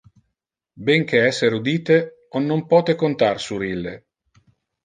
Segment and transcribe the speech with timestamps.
[0.87, 1.99] Ben que es erudite,
[2.39, 3.93] on non pote contar sur ille.